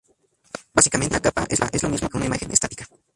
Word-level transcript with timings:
Básicamente, 0.73 1.13
una 1.13 1.21
capa 1.21 1.45
es 1.47 1.83
lo 1.83 1.89
mismo 1.89 2.09
que 2.09 2.17
una 2.17 2.25
imagen 2.25 2.49
estática. 2.49 2.87